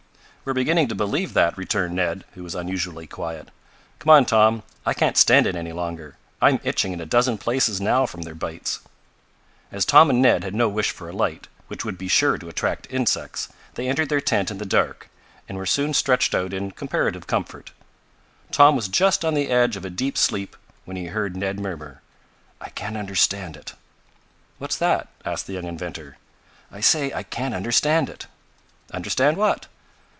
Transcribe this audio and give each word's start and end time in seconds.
"We're 0.43 0.53
beginning 0.53 0.87
to 0.87 0.95
believe 0.95 1.35
that," 1.35 1.55
returned 1.55 1.93
Ned, 1.93 2.25
who 2.33 2.41
was 2.41 2.55
unusually 2.55 3.05
quiet. 3.05 3.49
"Come 3.99 4.09
on, 4.09 4.25
Tom. 4.25 4.63
I 4.87 4.95
can't 4.95 5.15
stand 5.15 5.45
it 5.45 5.55
any 5.55 5.71
longer. 5.71 6.17
I'm 6.41 6.59
itching 6.63 6.93
in 6.93 6.99
a 6.99 7.05
dozen 7.05 7.37
places 7.37 7.79
now 7.79 8.07
from 8.07 8.23
their 8.23 8.33
bites." 8.33 8.79
As 9.71 9.85
Tom 9.85 10.09
and 10.09 10.19
Ned 10.19 10.43
had 10.43 10.55
no 10.55 10.67
wish 10.67 10.89
for 10.89 11.07
a 11.07 11.13
light, 11.13 11.47
which 11.67 11.85
would 11.85 11.95
be 11.95 12.07
sure 12.07 12.39
to 12.39 12.49
attract 12.49 12.91
insects, 12.91 13.49
they 13.75 13.87
entered 13.87 14.09
their 14.09 14.19
tent 14.19 14.49
in 14.49 14.57
the 14.57 14.65
dark, 14.65 15.09
and 15.47 15.59
were 15.59 15.67
soon 15.67 15.93
stretched 15.93 16.33
out 16.33 16.53
in 16.53 16.71
comparative 16.71 17.27
comfort. 17.27 17.71
Tom 18.51 18.75
was 18.75 18.87
just 18.87 19.23
on 19.23 19.35
the 19.35 19.47
edge 19.51 19.77
of 19.77 19.85
a 19.85 19.91
deep 19.91 20.17
sleep 20.17 20.55
when 20.85 20.97
he 20.97 21.05
heard 21.05 21.37
Ned 21.37 21.59
murmur: 21.59 22.01
"I 22.59 22.69
can't 22.69 22.97
understand 22.97 23.55
it!" 23.55 23.73
"What's 24.57 24.77
that?" 24.79 25.07
asked 25.23 25.45
the 25.45 25.53
young 25.53 25.65
inventor. 25.65 26.17
"I 26.71 26.81
say 26.81 27.13
I 27.13 27.21
can't 27.21 27.53
understand 27.53 28.09
it." 28.09 28.25
"Understand 28.91 29.37
what?" 29.37 29.67